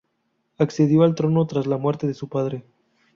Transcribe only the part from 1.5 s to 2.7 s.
la muerte de su padre.